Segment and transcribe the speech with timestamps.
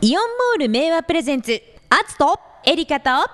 [0.00, 1.60] イオンモール名和プレゼンツ
[1.90, 3.10] アツとエリカと。
[3.10, 3.26] ア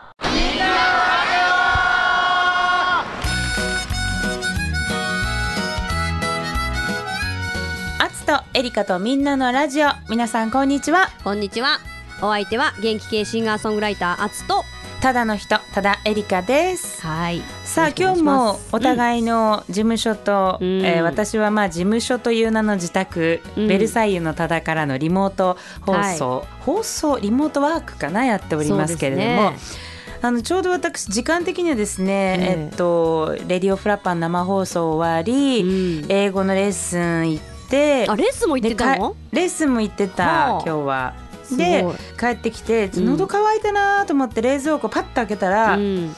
[8.11, 9.88] ツとエリカとみんなのラジオ。
[10.08, 11.11] 皆さんこんにちは。
[11.22, 11.80] こんにちは。
[12.22, 14.65] お相手は元気系シンガーソングライターアツと。
[15.05, 17.07] ただの人ただエリカです。
[17.07, 17.43] はい。
[17.62, 20.80] さあ今日もお互いの事務所と、うん。
[20.82, 23.68] えー私はまあ事務所という名の自宅、うん。
[23.68, 29.53] ベルサイユのただからのリモート放送、放送リモートワークかなやっておりますけれども、
[30.22, 36.11] あのちょうど私時間的にはですね、えええっとレディオフラッパン生放送終わり、うん。
[36.11, 39.05] 英語のレッスン行ってあレッスンも行ってたレ
[39.45, 40.62] ッスンも行ってた、はあ。
[40.62, 41.23] 今日は。
[41.57, 41.84] で
[42.19, 43.07] 帰ってきてうん。
[43.07, 46.15] 喉乾いたなと思って冷蔵庫パッと開けたら、うん。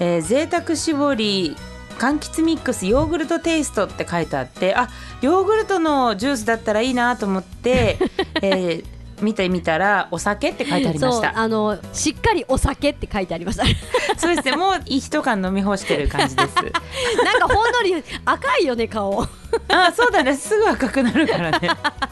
[0.00, 1.56] えー、贅沢搾り
[1.98, 4.88] 柑橘ミックスヨーグルトテイストって書いてあってあ
[5.20, 7.98] ヨーグルトのジュースだったらいいなと思って、
[8.42, 11.38] えー見てみたらお酒って書いてありました。
[11.38, 13.64] あのしっかりお酒って書いてありました。
[14.18, 16.54] そうですねもう一缶飲み干してる感じです。
[17.24, 19.22] なんかほんのり赤いよね顔。
[19.68, 21.70] あそうだねすぐ赤くなるからね。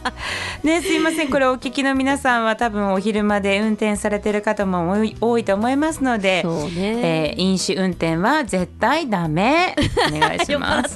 [0.62, 7.34] ねすいませんこれお聞きの皆さんは多分お昼まで運転されてる方も多いと思いますのでね。
[7.34, 9.74] えー飲酒運転は絶対ダメ。
[10.14, 10.94] お願いします。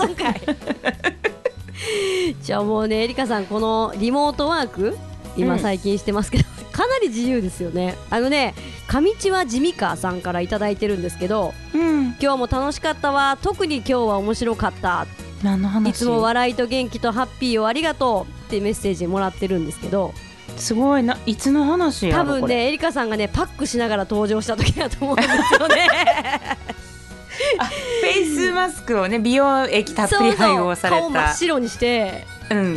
[2.43, 4.97] じゃあもうねエリカさんこのリモートワーク
[5.37, 5.59] 今うん。
[5.61, 7.97] 最近してますけど、 かなり自由ですよね。
[8.11, 8.55] あのね
[8.87, 12.17] 上地は地味かさんからいただいてるんですけどうん。
[12.21, 13.39] 今日も楽しかったわ。
[13.43, 15.07] 特に今日は面白かった。
[15.43, 15.91] 何の話？
[15.91, 20.15] いつも笑いと元気とハッピーをありがとうってメッセージもらってるんですけど
[20.57, 21.17] すごいな。
[21.27, 25.29] いつの話や多分ねエリカさんがねパックしながら登場した時だと思うんです
[25.61, 25.89] よね。
[27.59, 32.27] あフェイスマスクをね美容液たっぷり配合されそうそう顔真たっ白にして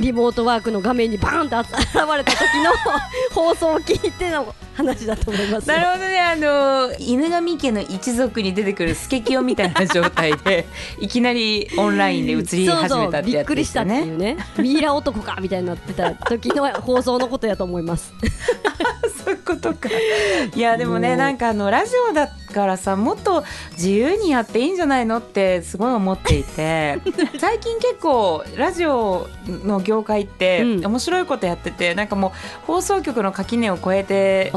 [0.02, 1.68] リモートワークの画面にバーンと 現
[2.18, 2.72] れた時の
[3.34, 5.76] 放送を聞いての話だと思いますよ。
[5.76, 6.20] なるほどね。
[6.20, 10.66] あの犬神家の一族に出てくるスケキヨみたいな状態で
[11.02, 14.38] いきなりオンラインで映り始めたってびやつでっくりしたってねいうね。
[14.58, 18.14] ミイラ男かみたいになってた時の放送のことやと思います。
[19.26, 19.90] そういうことか。
[20.56, 27.00] いやでもねなんかあのラジオだからさもっと自由にやっていいんじゃないのってすごい思っていて。
[27.40, 29.28] 最近結構ラジオ
[29.66, 30.86] の業界ってうん。
[30.86, 32.32] 面白いことやってて、なんかもう
[32.66, 34.52] 放送局の垣根を越えて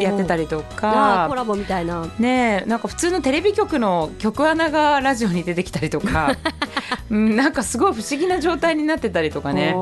[0.00, 1.26] やってたりりとか。
[1.28, 2.06] コラボみたいな。
[2.18, 6.36] ねえなんか普通のテレビ局の局アナがラジオに出てきたりとか、
[7.10, 9.74] うん、なんかすごい不思議な状態になってたりとかね。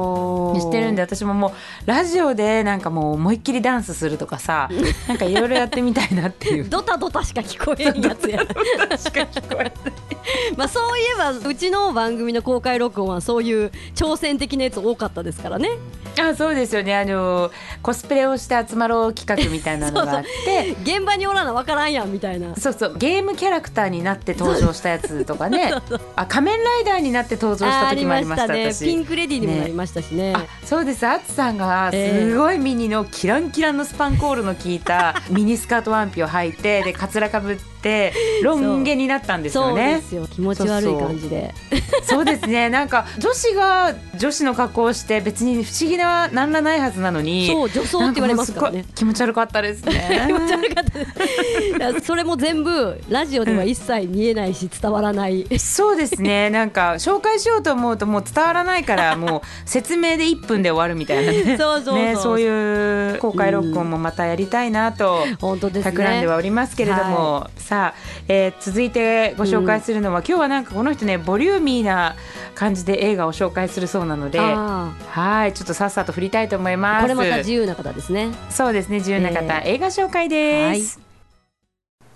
[0.60, 1.52] してるんで私ももう
[1.86, 4.68] ラジオでなんかもう思いっきりダンスするとかさ
[5.08, 6.68] なんかいろいろやってみたいなっていう。
[6.68, 8.38] ドタドタしか聞こえんやつや。
[8.38, 9.72] 確か聞こえない。
[10.56, 15.70] まあそういえばうちの番組の公開録音はそういう挑戦的なやつ多かったですからね
[16.28, 16.94] あそうですよね。
[16.96, 17.50] あの
[17.82, 20.76] コスプレをして集まろう企画みたいなのがあって。
[20.82, 22.54] 現場におらなわからんやんみたいな。
[22.56, 22.98] そうそう。
[22.98, 25.72] ゲームキャラクターになって登場したやつとかね。
[26.16, 28.72] あ仮面ライダーになって登場した時もありましたね。
[28.72, 28.84] 私。
[28.84, 30.32] ピンクレディーにもなりましたしね。
[30.36, 31.06] あそうです。
[31.06, 32.30] あつさんがええ。
[32.30, 37.79] すごいミニのキランキランのスパンコールの効いたミニスカートワンピを履いてでカツラかぶって
[38.42, 39.74] ロン毛になったんですそう。
[39.74, 40.26] でよねすよ。
[40.26, 41.54] 気持ち悪い感じで。
[42.02, 42.68] そうですね。
[42.70, 48.84] なんか女子が女子の格好をして別に不思議な何らないはずなのにそう女装って言われますからね。
[48.94, 50.24] 気持ち悪かったですね。
[50.26, 56.50] 気持ち悪かった それも全部ラジオでは一切見えないし伝わらない、そうですね。
[56.50, 61.56] なんか紹介しようと思うともう伝わらないからもう説明で1分で終わるみたいなね。
[61.58, 65.92] そうそうそうねそういう公開録音もまたやりたいなと本当ですね。
[65.92, 72.16] 企んではおりますけれども、さあ、えー続いてご紹介するのは、今日はなんかこの人ねボリューミーな
[72.56, 77.02] 感じで映画を紹介するそうなのであはいちょっとさっさと振りたいと思いーます。
[77.02, 78.30] これまた自由な方ですね。
[78.50, 81.00] そうですね自由な方、え映画紹介です、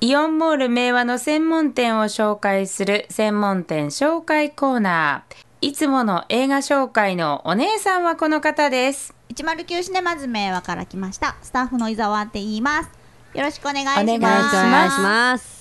[0.00, 5.36] イオンモール名和の専門店を紹介する専門店紹介コーナー。
[5.60, 9.14] いつもの映画紹介のお姉さんはこの方です。
[9.32, 11.36] 109シネマズ名和から来ました。
[11.42, 13.03] スタッフの伊沢って言います
[13.34, 14.02] よろしくお願いします。
[14.02, 15.54] お願いします。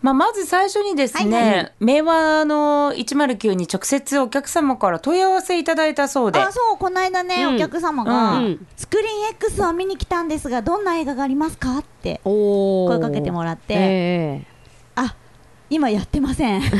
[0.00, 1.58] まあ、まず最初にですね、はい。
[1.58, 6.38] は名和の109に直接お客様から問い合わせいただいたそうで。
[6.38, 7.56] あそうこの間ね、うん。
[7.56, 8.66] お客様が、うん。
[8.76, 14.42] スクリーン X を見に来たんですがどんな映画がありますかって声かけてもらって、え。
[14.94, 15.16] あ
[15.70, 16.62] 今やってません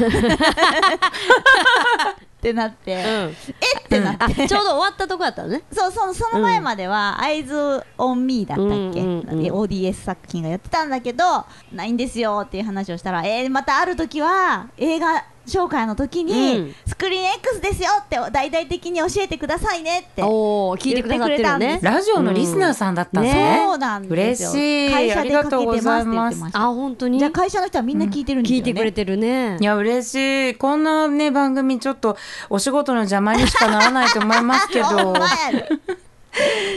[2.38, 3.30] ってなって、えうん。
[3.30, 3.88] えっ？
[3.88, 5.64] てなって、あちょうど終わったとこだったのね。
[5.72, 9.20] そうそのその前までは「アイズ・オン・ミー」だったっけ、うん。
[9.20, 23.62] うんうん ODS 作品がやってたんだけどないんですよっていう話をしたらえー、またある時は映画紹介の時に、クリーン X ですよって大々的に教えてくださいねっておお聞いてくださってるよねラジオのリスナーさんだったんですうんね。
[23.66, 24.50] そうなんですよ。
[24.50, 24.92] 嬉しい。
[24.92, 27.18] 会社でかけてますって言ってあ本当に？
[27.20, 29.56] じゃあ会社の人はみんな聞いてるんですよね、聞いてくれてるね。
[29.60, 30.14] いや嬉し
[30.50, 30.54] い。
[30.56, 32.16] こんなね番組ちょっと
[32.50, 35.14] お仕事の邪魔にしかならないと思いますけ ほど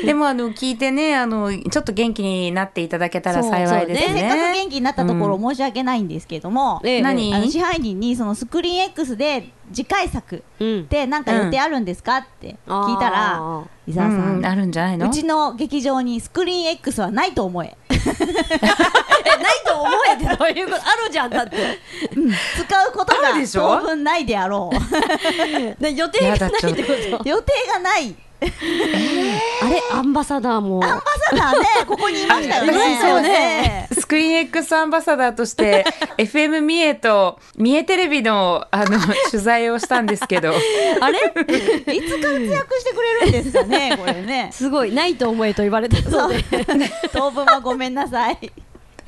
[0.01, 4.53] で でもあの聞いてねあのちょっと元気になっていただけたら幸いですでせっかくね。
[4.53, 7.01] 元気になったところ申し訳ないんですけども、ええ。
[7.01, 7.33] 何？
[7.35, 10.87] あの支配人にそのスクリーン X で次回作うん。
[10.87, 14.45] でなんか予定あるんですかって聞いたら、あ伊沢さん、うんうん。
[14.45, 15.07] あるんじゃないの？
[15.07, 20.81] うちの劇場にスクリーン X はないと思え、ー えないと思えてどういうこと？
[20.87, 21.57] あるじゃんだって。
[22.15, 22.31] うん。
[22.31, 25.83] 使うことが当分ないであろう。
[25.83, 27.29] ね予定がないってこと？
[27.29, 28.15] 予定がない
[29.61, 30.83] あれアンバサダーも。
[30.83, 32.73] アンバサダーねここにいましたよね。
[32.73, 33.87] 私そうね。
[33.91, 35.85] スクリーン X アンバサダーとして
[36.17, 38.99] FM 三重と三重テレビのあの
[39.29, 40.53] 取材をしたんですけど。
[41.01, 41.19] あれ？
[41.19, 44.49] いつ活躍してくれるんですかねこれね。
[44.53, 46.43] すごいないと思えと言われたそうで。
[47.13, 48.51] 当分はごめんなさい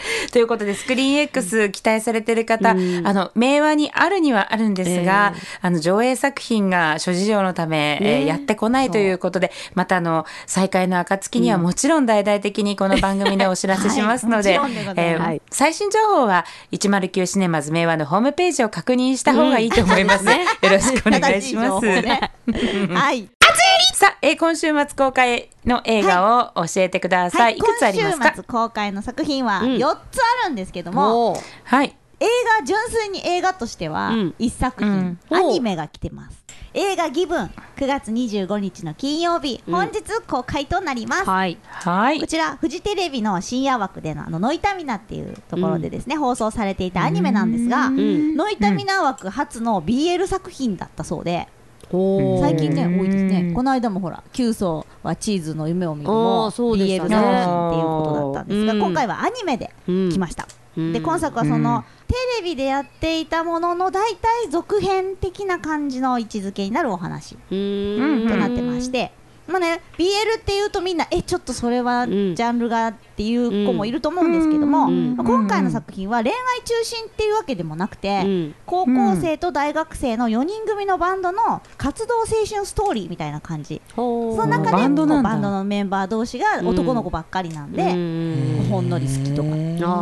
[0.31, 3.07] ということでスクリーン X 期待されてる方、うん。
[3.07, 14.59] あの明和にあるにはあるんですが、えあの上映作品が諸事情のため、えーねやってこないということでまたあの再開の暁にはもちろん大々的にこの番組でお知らせしますので、
[14.95, 20.27] え最新情報は109シネマズ明和のホームページを確認した方がいいと思います、うん。
[20.27, 21.85] ねよろしくお願いします。
[22.01, 22.31] ね。
[22.93, 23.29] はい
[23.93, 27.59] さあ、えー今週末公開の映画を教えてください。、はい。
[27.59, 28.23] くつありますか？
[28.25, 29.75] 今週末公開の作品はうん。
[29.75, 31.95] 4つあるんですけども、もはい。
[32.19, 32.25] 映
[32.59, 34.35] 画純粋に映画としてはうん。
[34.39, 35.19] 1作うん。
[35.29, 36.43] 品、アニメが来てます。
[36.75, 39.73] 映画「ギブン」9月25日の金曜日、うん。
[39.75, 41.57] 本日公開となります、はい。
[41.63, 42.19] はい。
[42.19, 42.25] こ。
[42.27, 48.35] ちらフジテレビの深夜枠でのあのノイタミナっていうところでですね、放送されていたアニメなんですが、ん。
[48.35, 51.47] ノイタミナ枠初の BL 作品だったそうで、
[52.41, 53.51] 最近ねうん多いですね。
[53.53, 58.79] この間もほら「キュウソはチーズの夢を見る」あも BL 作品っていうことだったんですが、うん。
[58.79, 60.09] 今回はアニメでうん。
[60.09, 60.91] 来ました、うん。
[60.93, 61.83] で今作はその、うん。
[62.07, 68.27] テレビでやっていたものの大体続編的な感じの位置づけになるお話うーん。
[68.27, 69.11] となってまして、
[69.47, 72.15] まあね BL っていうとみんなえちょっとそれはジん。
[72.35, 78.55] ャンルがっていう子もいると思うんですけども、今回の作品は恋愛中心っていうわけでもなくて、うん。
[78.65, 83.81] 高校生と大学生の4人組のバンドの活動青春ストーリーみたいな感じ。
[83.95, 84.01] そ
[84.35, 88.67] の中でバンドのメンバー同士が男の子ばっかりなんで、うん。
[88.71, 89.49] ほんのり好きとか。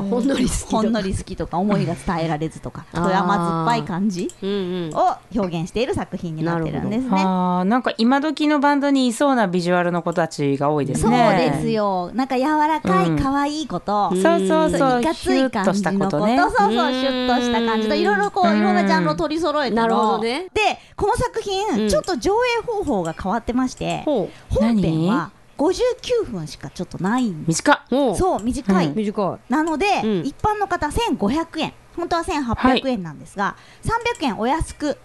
[0.09, 0.77] ほんのり好きとか。
[0.77, 3.03] ほんのり好きとか思いが伝えられずとかあー。
[3.03, 7.09] そういう甘酸っぱい感じを表現している作品になってるんですね。
[7.25, 11.51] あーなんか今時のバンドにいそうなビジュアルの子たちが多いですそうね。
[11.57, 12.11] ですよ。
[12.13, 14.21] なんか柔らかうんい可愛い子と、うん。
[14.21, 15.01] そうそうそう。
[15.01, 16.25] いかつい感じのこと。
[16.25, 16.37] ね。
[16.37, 19.81] そうそうシュッとした感じといろいろこういろんなジャンルを取り揃えての。
[19.81, 20.47] なるほどね。
[20.53, 21.89] でこの作品、うん。
[21.89, 22.31] ちょっと上
[22.61, 27.63] 映方法が変わってましてほ本編は59分しかちょっとないんです。
[27.63, 28.95] 短そう短い、うん。
[28.95, 30.19] 短なので、うん。
[30.25, 31.73] 一般の方1500円。
[31.95, 34.97] 本当は1800円なんですが、300円お安く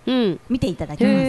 [0.49, 1.25] 見ていただけます。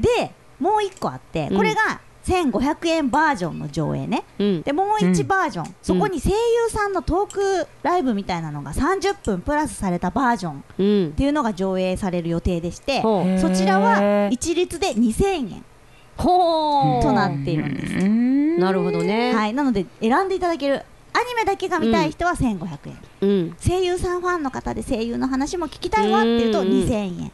[0.00, 4.24] でもう一個あってうんこれが1500円バージョンの上映ね。
[4.38, 4.62] うん。
[4.62, 6.36] でもう1バージョン、そこに声優
[6.70, 11.12] さんのトークライブみたいなのが30分プラスされたバージョンっうん。
[11.12, 13.38] ていうのが上映される予定でしてほう。
[13.38, 15.64] そちらは一律で2000円、
[16.16, 17.02] ほう。
[17.02, 17.94] となっているんです。
[17.94, 18.58] うん。
[18.58, 19.34] なるほどね。
[19.34, 20.76] はい、なので選んでいただける
[21.12, 23.56] アニメだけが見たい人は1500円、うん。
[23.64, 26.68] 声優さんファンの方で声優の話も聞きたいわっていうとうん。
[26.68, 27.32] 2000円。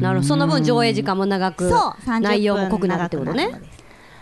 [0.00, 0.28] なるほど。
[0.28, 1.78] その分上映時間も長くそう。
[2.04, 3.60] 30分内容も濃くなるってことね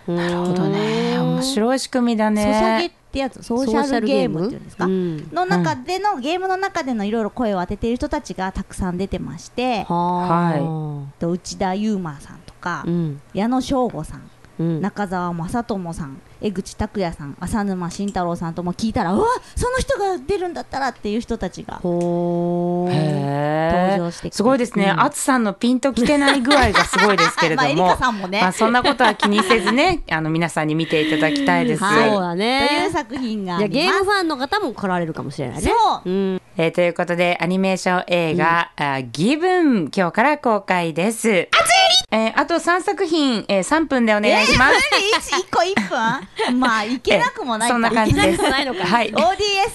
[0.08, 1.18] なるほどね。
[1.18, 2.42] 面白い仕組みだね。
[2.42, 3.42] ソシャゲってやつ？
[3.42, 5.28] ソーシャルゲームっていうんですか、うん。
[5.32, 9.84] の中での、ゲームの中でのいろいろ声を当てている人たちがたくさん出てまして。
[9.84, 13.20] はと内田悠馬さんとか、いうん。
[13.34, 14.80] 矢野翔吾さんうん。
[14.80, 24.90] 中澤正智さん江口拓也さん浅沼慎太郎さんとも聞いたらうわその人が出るんだったらっていう人たちが登場してすごいですね。
[24.94, 25.00] うん。
[25.00, 27.88] あつさんのピンときてない具合がすごいですけれども。
[27.96, 31.84] カさんもね、まあそんなことは気にせずね、 あの皆さんに見ていただきたいです。
[31.84, 32.84] はいそうだとね。
[32.84, 32.86] い。
[32.86, 35.62] う作品がゲームファンの方も来られるかもしれないね。
[35.62, 36.10] そう。
[36.10, 36.42] うん。
[36.58, 41.48] えーということでアニメーション映画「あギブン今日から公開です。
[42.10, 44.74] えーあと3作品、えー、3分でお願いします。
[44.76, 46.58] えー、1個1分？
[46.60, 47.74] まあ いけなくもないか。
[47.74, 48.42] そんな感じです。
[48.42, 48.84] ないのか。
[48.84, 49.10] はい。
[49.12, 49.22] ODS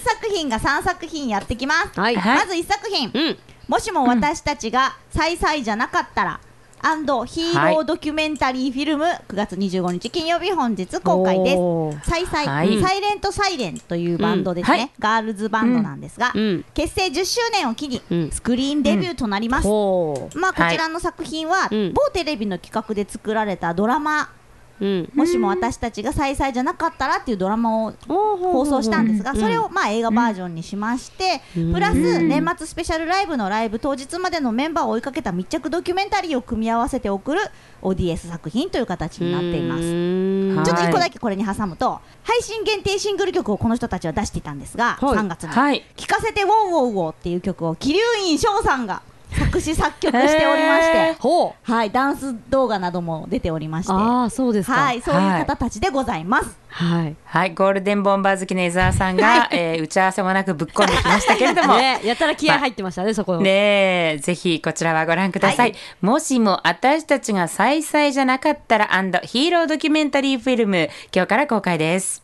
[0.04, 2.16] 作品が3作品やってきます、はい。
[2.16, 3.38] はいまず1作品、うん。
[3.68, 6.40] もしも私たちがサイサイじゃなかったら
[6.82, 11.56] ヒーロードキュメンタリーフィルム、9月25日金曜日本日公開で
[12.02, 12.10] す。
[12.10, 12.82] サイサイ、はい。
[12.82, 14.80] サイレントサイレンというバンドですね、うん。
[14.80, 14.90] はい。
[14.98, 16.64] ガールズバンドなんですが、うん。
[16.74, 18.30] 結成10周年を機にうん。
[18.32, 21.92] スクリーンデビューとなります、ほまあこちらの作品は、うん。
[21.92, 24.28] 某テレビの企画で作られたドラマ
[24.82, 25.10] ううん。
[25.14, 29.40] もしも私たちが再々じゃなかったらっていうドラマを放放送したんですが、うん。
[29.40, 31.72] それをまあ映画バージョンにしまして、うん。
[31.72, 32.28] プラスうん。
[32.28, 37.40] 年末スペシャルライブのライブ当日までのメンバーを追いかけた密着ドキュメンタリーを組み合わせて送る
[37.82, 39.82] ODS 作品という形になっています。
[39.82, 45.16] ちょっと1個だけこれに挟むと、配信限定シングル曲をこの人たちは出していたんですが、はい。
[45.16, 45.84] 3月に、はい。
[45.96, 49.02] 聴かせてウォンウォンウォーっていう曲を桐生院翔さんが
[49.38, 51.16] 作詞作曲しておりまして、
[51.72, 54.72] はい、ダンス動画なども出ておりまして、ああそうですか。
[54.74, 56.58] はい、そういう方たちでございます。
[56.68, 57.16] はい。
[57.24, 61.76] はい、ゴールデンボンバー好きの伊沢さんが、えー打ち合わせもなくぶっ込んできましたけれども。
[61.78, 63.38] ねやたら気合入ってましたねそこ。
[63.38, 65.70] ねえ、ぜひこちらはご覧ください。
[65.70, 65.76] はい。
[66.00, 68.86] もしも私たちが再々じゃなかったら
[69.22, 72.22] ヒーロードキュメンタリーフィルム、今日から公開です。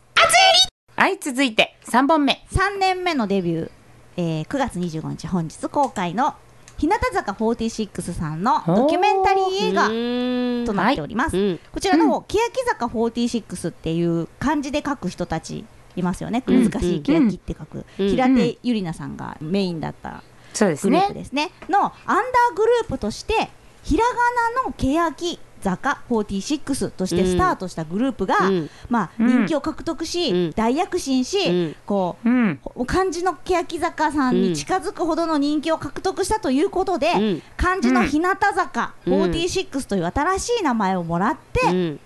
[0.97, 2.45] はい、続いて3本目。
[2.53, 3.71] 3年目のデビュー、
[4.17, 6.35] えー9月25日本日公開の
[6.79, 11.61] 日向坂46さんのドキュメンタリー映画画となっております、うん。
[11.73, 15.65] こちらの方、欅坂46っていう漢字で書く人たち
[15.97, 16.43] いますよね。
[16.47, 18.09] 難しい欅って書く、うん。
[18.09, 20.23] 平手友梨奈さんがメインだった
[20.55, 21.01] そうですね。
[21.01, 21.51] グループですね。
[21.69, 23.51] のアンダーグループとして
[23.83, 24.13] ひらが
[24.55, 28.71] なの欅坂46としてスタートしたグループが、うん。
[28.89, 29.27] まあ、うん。
[29.27, 30.51] 人気を獲得し、うん。
[30.53, 31.77] 大躍進し、うん。
[31.87, 32.61] こううん。
[32.87, 37.43] 漢字の欅坂さんに近づくほどの人気を獲得したということで、うん。
[37.57, 39.23] 漢字の日向坂うん。
[39.25, 42.01] 46という新しい名前をもらって、うんうん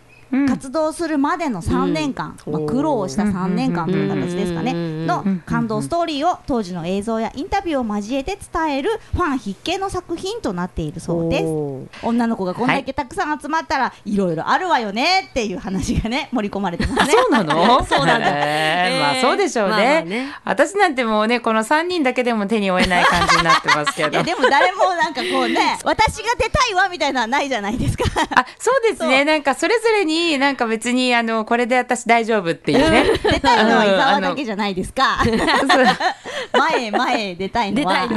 [0.48, 2.52] 活動するまでの3年間、うん。
[2.52, 12.06] まあ、苦労した3年間という形ですかね、うんのうん感動ストーリーを当時の映像やインタビューを交えて伝えるファン必見の作品となっているそうです。
[12.06, 17.12] 女の子がこんだけたくさん集まったら、いろいろあるわよねっていう話がね盛り込まれてますね。
[17.12, 17.84] そうなの？
[17.84, 18.28] そうなんだ。
[18.28, 19.00] へー。
[19.00, 19.20] まあえー。
[19.20, 20.32] そうでしょうね,、まあまあね。
[20.44, 28.04] 私なんてもうねこの3人だけでも手に負えない感じになってますけいどやでも誰もなんかこうね私が出たいわみたいなのはないじゃないですか。
[28.34, 29.24] あそうですね。
[29.24, 33.04] なんかそれぞれになんか別にあのこれで私大丈夫っていうね。
[33.22, 35.18] 出たいのは伊沢うんだけじゃないですか。
[36.52, 38.08] 前へ前へ出たいのは。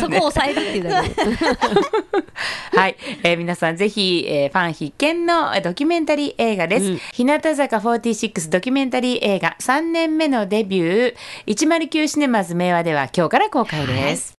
[0.00, 1.08] そこを抑えるっていうだけ。
[1.08, 1.24] で
[2.72, 6.98] はい、えー皆さんぜひ、えーファン必見のえードキュメンタリー映画です、うん。
[7.12, 11.14] 日向坂46ドキュメンタリー映画3年目のデビュー。
[11.46, 14.34] 109シネマズ明和では今日から公開です、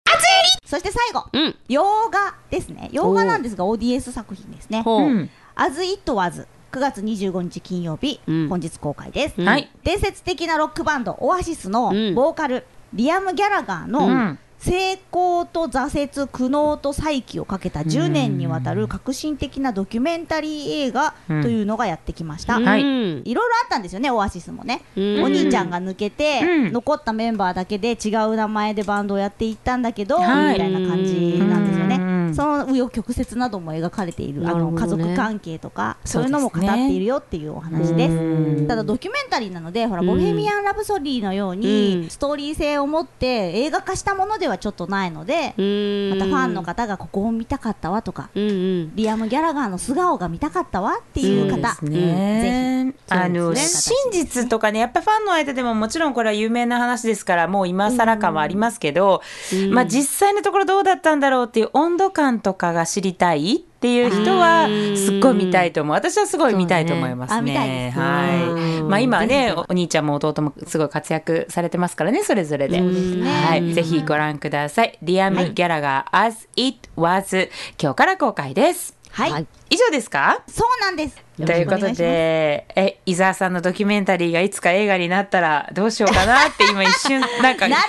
[0.65, 1.57] そして最後、うん。
[1.69, 2.89] 洋画ですね。
[2.93, 4.83] 洋画なんですが ODS 作品ですね。
[4.83, 5.01] ほう。
[5.03, 8.49] うん、As It Was 9月25日金曜日、うん。
[8.49, 9.49] 本日公開です、うん。
[9.49, 9.69] はい。
[9.83, 12.15] 伝説的なロックバンドオアシスのうん。
[12.15, 14.39] ボーカル、リアム・ギャラガーの、うん。
[14.61, 22.83] 成功と挫折苦悩と再起をかけた10年にわたる革新的なドキュメンタリー映画というのがやってきました、んはい。
[22.83, 25.23] うんいろいろあったんですよねオアシスもね、うん。
[25.23, 26.73] お兄ちゃんが抜けて、うん。
[26.73, 30.53] 残ったメンバーだけで違う名前でバンドをやっていったんだけど、はい。
[30.53, 38.15] みたいな感じなんですよね、うんその紆余曲折なども描かれているあの家族関係とかそういうのも語っているよっていうお話です。
[38.15, 38.67] うん。
[38.69, 40.07] ただドキュメンタリーなのでほら、うん。
[40.07, 42.11] ボヘミアン・ラブソディのよううにん。
[42.11, 46.11] ストーリー性を持って映画化したものではちょっとないので、うん。
[46.11, 52.95] またファンの方がここを見たかったわとか、リアム・ギャラガーの素顔が見たかったわっていう方、そうですね。
[53.09, 59.23] あの、真実とかね、やっぱファンの間でももちろんこれは有名な話ですから、もう今更感はありますけど、
[59.53, 59.75] うん。
[59.75, 65.95] まあ実際のところどうだったんだろうっていう温度感とかが知りたいっていう人はうんすっごい見たいと思う。
[65.95, 67.53] 私はすごい見たいと思いますねね。
[67.53, 68.83] ですねはい。
[68.83, 72.81] まあ今はね、お兄ちゃんも弟もすごい活躍されてますからね、それぞれで。
[72.81, 73.73] ですねはい。
[73.73, 74.99] ぜひご覧ください。
[75.03, 77.49] リアム・ギャラガー、As It Was、
[77.81, 78.97] 今日から公開です。
[79.13, 80.43] はい、はい以上ですか？
[80.49, 87.87] そうなんですということで、え、伊沢さんのドキュメンタリーがいつか映画になったらどうしようかなって今一瞬、なんかなるか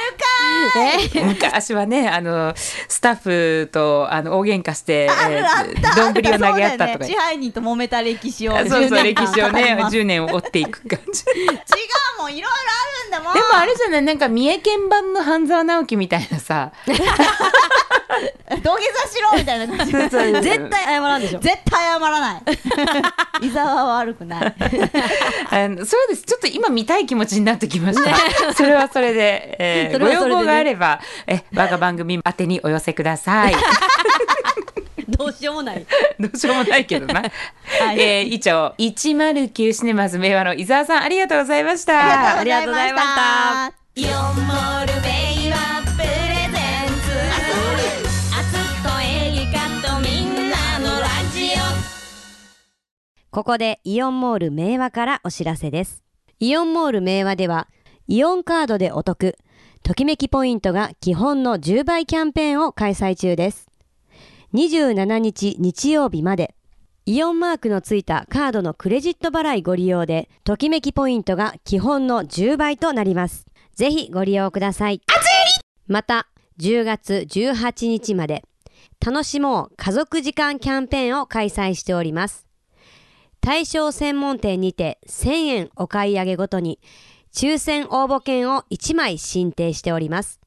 [1.23, 3.15] 昔はね、あの、スタッ
[3.63, 6.21] フとあの大喧嘩して、あるあった丼、を投
[6.55, 7.05] げ合ったとか。
[7.05, 8.57] 支配人と揉めた歴史を。
[8.57, 11.23] そうそう、10年歴間史をね語り、ます10年を追っていく感じ。
[11.25, 11.45] で違
[12.17, 13.37] うもんいろいろあるんだもん。
[13.37, 17.03] もあれじゃない、なんか三重県版の半沢直樹みたいなさ、土下
[18.59, 19.77] 座しろみたいな。
[19.77, 22.41] 感じ絶対謝らんでしょ絶対謝らない。
[23.41, 24.55] 伊沢は悪くない。
[25.49, 26.23] あのそうです。
[26.23, 28.53] ちょっと今見たい気持ちになってきました。
[28.53, 30.35] それはそれで、えーそれはそれでね。
[30.35, 33.55] ご要望があれば、え、我が番組宛てにお寄せください。
[35.17, 35.85] どうしようもない。
[36.19, 37.21] どうしようもないけどな。
[37.25, 37.29] い。
[37.99, 42.39] えー以上、109シネマズ明和の伊沢さん、ありがとうございました。
[42.39, 43.73] ありがとうございました。
[43.95, 47.11] ヨモルベイはプレゼンツ。
[48.39, 48.49] 熱
[48.81, 51.59] くエリカとみんなのラジオ。
[53.31, 56.03] ここでイオンモール明和からお知らせです。
[56.39, 57.67] イオンモール明和では、
[58.07, 59.37] イオンカードでお得、
[59.83, 63.67] ときめきポイントが基本の10倍キャンペーンを開催中です。
[64.53, 66.53] 27日日曜日まで、
[67.07, 73.47] イオンマークのついたカードのクレジット払いご利用で、ときめきポイントが基本の10倍となります。
[73.73, 75.01] ぜひご利用ください。
[75.87, 76.27] また、
[76.59, 78.43] 10月18日まで、
[79.03, 82.45] 楽しもう家族時間キャンペーンを開催しております。
[83.41, 86.79] 対象専門店にて1000円お買い上げごとに
[87.33, 90.39] 抽選応募券を1枚申請しております。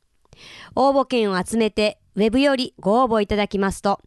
[0.75, 4.01] 応募券を集めてウェブよりご応募いただきますと、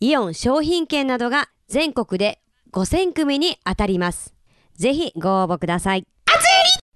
[0.00, 2.40] イオン商品券などが全国で
[2.72, 4.34] 5000組に当たります。
[4.76, 6.06] ぜひご応募ください。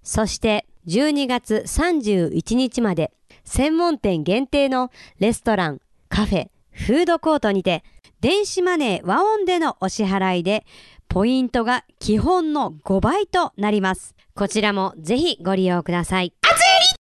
[0.03, 3.13] そして12月31日まで
[3.45, 7.85] 専門店限定のレストラン、カフェ、フードコートにて
[8.21, 10.65] 電子マネー和音でのお支払いで
[11.09, 14.15] ポイントが基本の5倍となります。
[14.35, 16.35] こちらもぜひご利用ください。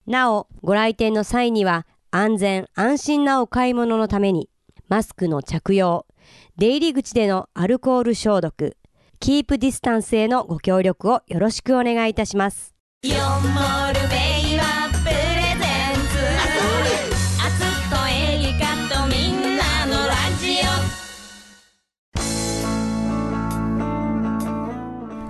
[0.07, 4.49] なお、ご来店の際には安全安心なお買い物のために
[4.89, 6.07] マスクの着用、
[6.57, 8.77] 出入り口でのアルコール消毒、
[9.19, 12.75] キープディスタンスへのご協力をよろしくお願いいたします。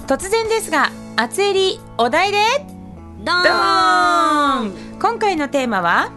[0.07, 2.39] 突然ですが厚襟お題で
[3.25, 6.13] ドんーン今回のテーマは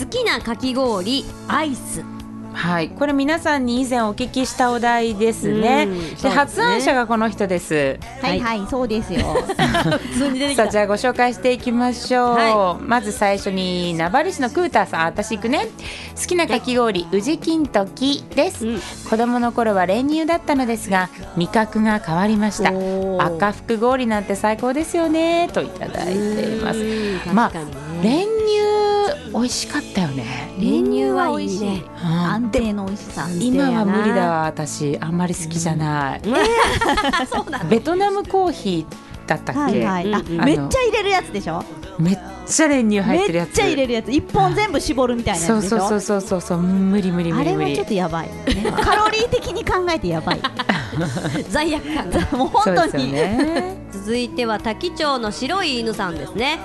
[0.00, 2.19] 好きなかき氷、アイス。
[2.52, 2.88] はい。
[2.90, 5.86] これ皆さんに以前お聞きしたお題ですね。
[5.86, 6.30] でね。
[6.30, 7.98] 発案者がこの人です。
[8.20, 8.66] はいはい。
[8.68, 9.20] そうですよ。
[10.54, 15.68] さあじゃあご紹介していきましょう、はまず最初に名張市のクーターさんあ私行くね。
[16.20, 18.80] 好きなかき氷宇治金時です、うん。
[19.08, 22.72] 子供の頃は練乳だったのですが味覚が変わりました。
[23.24, 25.48] 赤福氷なんて最高ですよね。
[25.52, 26.78] といただいています。
[26.78, 27.52] うんまあ
[28.02, 28.89] 練乳
[29.32, 30.52] 美味しかったよね。
[30.58, 31.82] 練乳はいいね。
[32.02, 32.08] うん。
[32.08, 33.26] 安定の美味しさ。
[33.38, 34.42] 今は無理だわ。
[34.46, 36.20] 私あんまり好きじゃない、
[37.30, 37.68] そうなんだ。
[37.68, 40.24] ベトナムコーヒーだったっけ、はいはい。
[40.44, 41.62] めっちゃ入れるやつでしょ？
[41.98, 43.50] めっちゃ練乳入ってるめやつ。
[43.50, 43.92] っちゃ入れる。
[43.92, 46.40] やつ一本全部絞るみたいなそうそうそうそうそう。
[46.40, 47.70] そう無理無理無あ理無理。
[47.70, 48.72] れはちょっとやばいよね。
[48.80, 50.40] カロリー的に考えてやばい。
[51.50, 52.10] 罪悪感。
[52.10, 52.36] が。
[52.36, 53.12] もう本当に。
[53.12, 53.76] ね。
[53.92, 56.58] 続いては滝町の白い犬さんですね。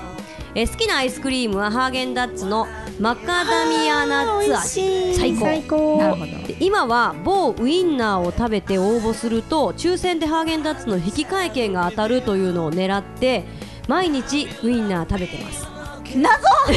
[0.56, 2.66] えー好きなアイスクリームはハーゲンダッツの
[3.00, 5.14] マカダミアナッツ味。
[5.14, 5.40] 最高。
[5.42, 5.98] 最高。
[5.98, 6.26] なるほど。
[6.48, 13.44] で今は某ウインナーを食べて応募すると抽選でハーゲンダッツの引き換え券が当たるというのを狙って
[13.90, 15.75] 毎日ウインナー食べてます
[16.16, 16.48] 謎。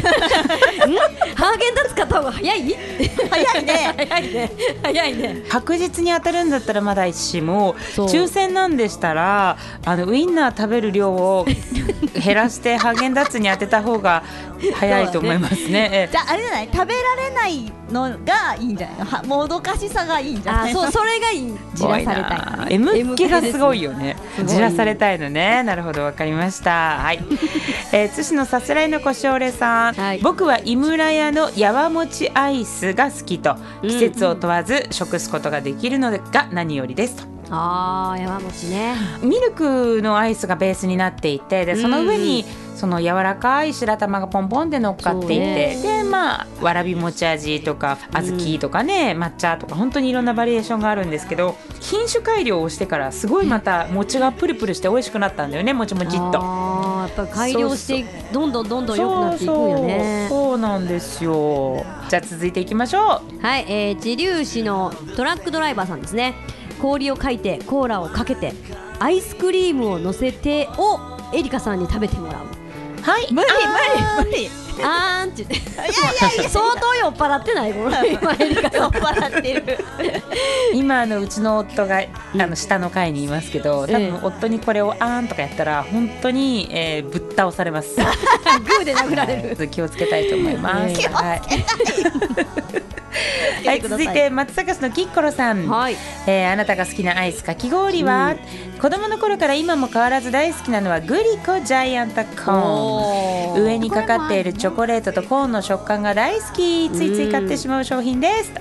[1.37, 2.77] ハーゲンダッツ買った方が早い？
[3.31, 3.95] 早いね。
[4.09, 4.51] 早いね。
[4.83, 5.43] 早いね。
[5.49, 11.47] 確実に当たるんだったらまだいいしも抽選なんでしたらあのウインナー食べる量を
[12.25, 14.23] 減らして ハーゲンダッツに当てた方が
[14.75, 15.91] 早いと思いますね。
[15.93, 16.09] ええ。
[16.11, 18.99] じゃああれじゃない食べられないのがいいんじゃない？
[18.99, 20.73] のはもどかしさがいいんじゃない？
[20.73, 20.91] そう。
[20.93, 21.57] それがいい。
[21.75, 24.17] じらされたい M 気がすごいよね。
[24.45, 25.63] じらされたいのね。
[25.63, 26.03] なるほど。
[26.05, 26.99] わかりました。
[26.99, 27.21] はい、
[27.93, 30.21] えー、津市のさすらいのこしおれさん、はい。
[30.21, 33.57] 僕は井村屋のやわもちアイスが好きと。
[33.83, 38.95] うん季節を問わず食すことができるのが何よりですとあー山餅ね。
[39.23, 56.19] ミルクのアイスがベースになっていてでその上にその柔らかい白玉がポンポンで乗っかっていて、そうでまあわらび餅味とか小豆とかね、抹茶とか本当にいろんなバリエーションがあるんですけど品種改良をしてからすごいまた餅がプルプルして美味しくなったんだよねもちもちっと。
[56.19, 60.27] やっぱり改良してどんどんどんどん良くなっていくんよね。
[60.29, 61.85] そうなんですよ。
[62.09, 63.41] じゃあ続いていきましょう。
[63.43, 66.35] はい、えー、知立市のトラックドライバーさんですね
[66.79, 68.53] 氷をかいてコーラをかけて
[68.99, 70.99] アイスクリームを乗せてを
[71.35, 72.47] エリカさんに食べてもらう。
[73.03, 73.33] はい。
[73.33, 73.49] 無理
[74.23, 74.51] 無理無理。
[74.83, 75.45] あーんって。
[75.45, 75.61] 言っ
[76.37, 79.79] て相当酔っ払ってないこの今エリカ酔っ払ってる。
[80.75, 87.95] 今あのうちの夫があの下の階にいますけど多ええ分夫にこれをあーんとかやったら本当に、えーぶっ倒されます。
[87.97, 89.69] グーで殴られる。
[89.69, 90.95] 気をつけたいと思います。
[90.95, 91.41] 気をつけはい。
[93.65, 95.97] はい、続いて松阪市のキッコロさん、はい。
[96.27, 98.37] えーあなたが好きなアイスかき氷は、
[98.81, 103.63] 子供の頃から今も変わらず大好きなのはグリコジャイアントコーン。
[103.63, 106.91] 上にかかっているチョコレートとコーンの食感が大好き。
[106.91, 108.53] ついつい買ってしまう商品です。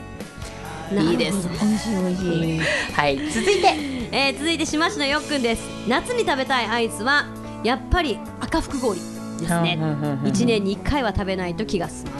[0.91, 1.47] いいです。
[1.61, 2.61] 美味しい美味しい
[2.93, 3.17] はい。
[3.29, 3.75] 続いて。
[4.11, 5.61] えー続いて島市のよっくんです。
[5.87, 7.25] 夏に食べたいアイスは
[7.63, 8.99] やっぱり赤福氷
[9.39, 9.77] ですね。
[9.79, 12.11] うんうんうんうん一年に一回は食べないと気が済ま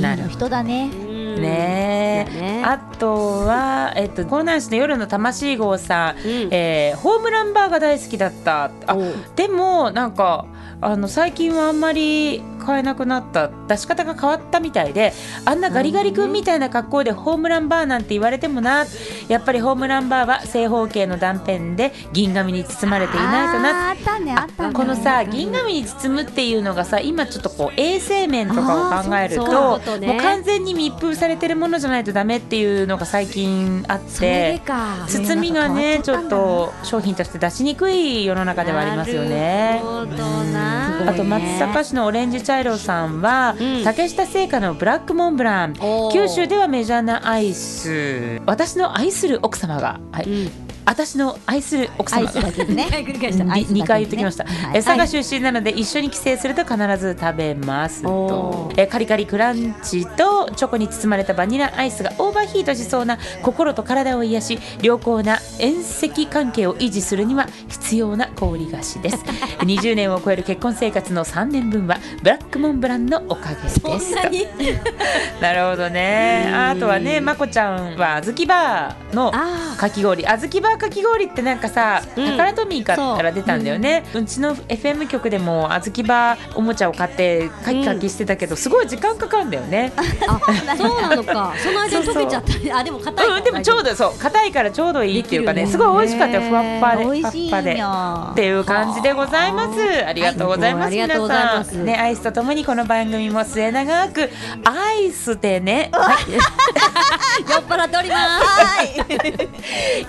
[0.00, 0.16] ない。
[0.16, 0.90] なの人だね。
[0.92, 2.26] うんうんね。
[2.28, 2.62] だね。
[2.64, 3.14] あと
[3.46, 6.48] は、えっと、江南市の夜の魂号さん、うん。
[6.50, 8.70] えーホームランバーが大好きだった。
[8.86, 8.96] あ
[9.34, 10.46] でもなんか
[10.80, 13.50] あの最近はあんまり買えなくなった。
[13.68, 15.12] 出し方が変わったみたいで
[15.44, 18.84] あんなガリガリ君みたいな格好でホームランバーなんて言われてもな。
[19.28, 23.90] やっぱりホームランバーは正方形の断片で銀紙に包まれていないとな。
[23.90, 24.74] あったねあったね。
[24.74, 30.06] このさ銀紙に包むっていうのがさ今ちょっとこう衛生面とかを考えるとうね。
[30.08, 35.06] もう完全に密封されてるものじゃないとダメっていうのが最近あってか。
[35.08, 39.80] 包みがねちょっと商品として出しにくい世の中ではありますよね。
[39.82, 43.84] あと松阪市のオレンジ茶色さんは、うん。
[43.84, 45.74] 竹下製菓のブラックモンブラン。
[46.12, 48.40] 九州ではメジャーなアイス。
[48.46, 50.24] 私の愛する奥様が、はい。
[50.26, 52.26] うん私の愛する奥様。
[52.26, 52.86] だけでね。
[53.04, 53.52] 繰り返した。
[53.52, 53.82] アイスだけでね。
[53.82, 54.78] 2回言ってきました、はい。
[54.78, 58.02] え佐賀出身なので一緒に帰省すると必ず食べます。
[58.02, 69.16] とおえカリカリクランチとチョコに包まれたバニラアイスがオーバーヒートしそうな心と体を癒し良好な遠赤関係を維持するには必要な氷菓子です。
[69.66, 73.80] 20年を超える結婚生活の3年分はブラックモンブランのおかげです。
[73.80, 74.46] そんなに？
[75.40, 76.48] なるほどね。
[76.54, 80.24] あとはねまこちゃんはあずきバーのあかき氷。
[80.26, 82.26] あずきバーかき氷ってなんかさ、うん。
[82.26, 89.92] タカラトミーから出たんだよね、うちの FM 局でもあずきバーおもちゃを買ってカキカキしてたけど、すごい時間かかるんだよね。
[89.96, 91.54] あそうなのか。
[91.62, 92.78] その間に溶けちゃった。
[92.78, 94.18] あでも硬いうんでもちょうどそう。
[94.18, 96.40] 硬いからちょうどいいっていうかねすごい美味しかったよ。
[96.42, 100.06] ふわっふわで美味しいふわっふわでよっていう感じでございます。
[100.06, 100.82] ありがとうございます。
[100.82, 101.72] はいありがとうございます。
[101.72, 104.30] 皆さんね、アイスとともにこの番組も末永く
[104.64, 105.90] アイスでね。
[105.92, 108.46] はい、酔っ払っております。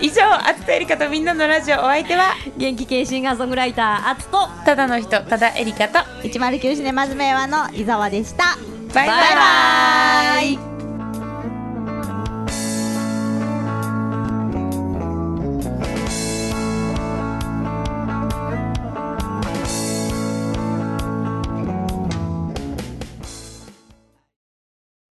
[0.00, 0.22] 以上、
[0.58, 1.76] あつとえりかとみんなのラジオ。
[1.76, 4.48] お相手は元気系シンガーソングライターあつと。
[4.64, 6.00] ただの人、ただえりかと。
[6.26, 8.56] 109シネマズ名和の伊沢でした。
[8.92, 9.18] バイバイ。
[9.18, 10.67] バイバイ